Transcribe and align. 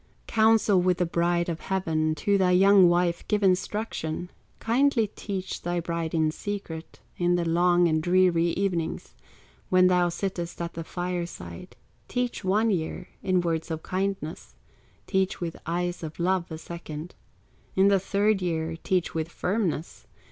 "Counsel 0.25 0.81
with 0.81 0.97
the 0.97 1.05
bride 1.05 1.47
of 1.47 1.59
heaven, 1.59 2.15
To 2.15 2.35
thy 2.35 2.49
young 2.53 2.89
wife 2.89 3.23
give 3.27 3.43
instruction, 3.43 4.31
Kindly 4.57 5.05
teach 5.15 5.61
thy 5.61 5.79
bride 5.79 6.15
in 6.15 6.31
secret, 6.31 6.99
In 7.17 7.35
the 7.35 7.47
long 7.47 7.87
and 7.87 8.01
dreary 8.01 8.47
evenings, 8.53 9.13
When 9.69 9.85
thou 9.85 10.09
sittest 10.09 10.59
at 10.59 10.73
the 10.73 10.83
fireside; 10.83 11.75
Teach 12.07 12.43
one 12.43 12.71
year, 12.71 13.09
in 13.21 13.41
words 13.41 13.69
of 13.69 13.83
kindness, 13.83 14.55
Teach 15.05 15.39
with 15.39 15.55
eyes 15.67 16.01
of 16.01 16.19
love 16.19 16.51
a 16.51 16.57
second, 16.57 17.13
In 17.75 17.87
the 17.89 17.99
third 17.99 18.41
year 18.41 18.77
teach 18.77 19.13
with 19.13 19.29
firmness. 19.29 20.07